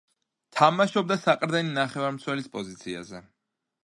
თამაშობდა 0.59 1.17
საყრდენი 1.25 1.71
ნახევარმცველის 1.75 2.47
პოზიციაზე. 2.57 3.21